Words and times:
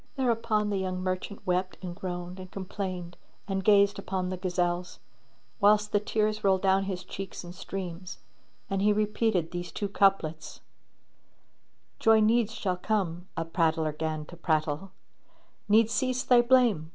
Thereupon 0.15 0.71
the 0.71 0.79
young 0.79 0.99
merchant 1.03 1.45
wept 1.45 1.77
and 1.83 1.95
groaned 1.95 2.39
and 2.39 2.49
complained 2.49 3.17
and 3.47 3.63
gazed 3.63 3.99
upon 3.99 4.29
the 4.29 4.35
gazelles; 4.37 4.97
whilst 5.59 5.91
the 5.91 5.99
tears 5.99 6.43
rolled 6.43 6.63
down 6.63 6.85
his 6.85 7.03
cheeks 7.03 7.43
in 7.43 7.53
streams 7.53 8.17
and 8.67 8.81
he 8.81 8.91
repeated 8.93 9.51
these 9.51 9.71
two 9.71 9.87
couplets, 9.87 10.61
"Joy 11.99 12.19
needs 12.19 12.51
shall 12.55 12.77
come," 12.77 13.27
a 13.37 13.45
prattler 13.45 13.91
'gan 13.91 14.25
to 14.25 14.35
prattle: 14.35 14.89
* 15.29 15.69
"Needs 15.69 15.93
cease 15.93 16.23
thy 16.23 16.41
blame!" 16.41 16.89